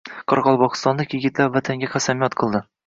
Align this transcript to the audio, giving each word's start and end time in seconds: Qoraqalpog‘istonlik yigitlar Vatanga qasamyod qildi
Qoraqalpog‘istonlik 0.31 1.15
yigitlar 1.19 1.55
Vatanga 1.59 1.95
qasamyod 1.97 2.43
qildi 2.43 2.67